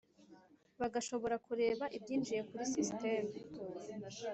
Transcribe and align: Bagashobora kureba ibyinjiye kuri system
Bagashobora 0.79 1.35
kureba 1.45 1.85
ibyinjiye 1.97 2.41
kuri 2.49 2.63
system 2.73 3.23